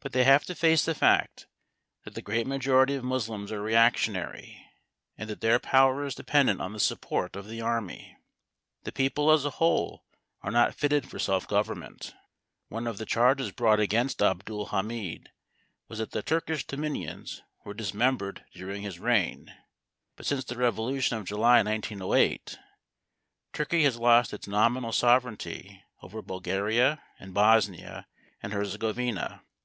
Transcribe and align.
But 0.00 0.12
they 0.14 0.24
have 0.24 0.44
to 0.46 0.54
face 0.54 0.84
the 0.86 0.94
fact 0.94 1.48
that 2.04 2.14
the 2.14 2.22
great 2.22 2.46
majority 2.46 2.94
of 2.94 3.04
Moslems 3.04 3.52
are 3.52 3.60
reactionary, 3.60 4.64
and 5.18 5.28
that 5.28 5.42
their 5.42 5.58
power 5.58 6.02
is 6.06 6.14
dependent 6.14 6.62
on 6.62 6.72
the 6.72 6.80
support 6.80 7.36
of 7.36 7.46
the 7.46 7.60
army. 7.60 8.16
The 8.84 8.92
people 8.92 9.30
as 9.30 9.44
a 9.44 9.50
whole 9.58 10.06
are 10.40 10.52
not 10.52 10.74
fitted 10.74 11.10
for 11.10 11.18
self 11.18 11.46
government. 11.46 12.14
One 12.68 12.86
of 12.86 12.96
the 12.96 13.04
charges 13.04 13.50
brought 13.50 13.80
against 13.80 14.22
Abdul 14.22 14.66
Hamid 14.66 15.30
was 15.88 15.98
that 15.98 16.12
the 16.12 16.22
Turkish 16.22 16.66
dominions 16.66 17.42
were 17.64 17.74
dismembered 17.74 18.46
during 18.54 18.80
his 18.82 18.98
reign, 19.00 19.52
but 20.16 20.24
since 20.24 20.44
the 20.44 20.56
revolution 20.56 21.18
of 21.18 21.26
July, 21.26 21.60
1908, 21.62 22.56
Turkey 23.52 23.82
has 23.82 23.98
lost 23.98 24.32
its 24.32 24.46
nominal 24.48 24.92
sovereignty 24.92 25.82
over 26.00 26.22
Bulgaria 26.22 27.02
and 27.20 27.34
Bosnia 27.34 28.06
and 28.42 28.54
Herzegovina. 28.54 29.42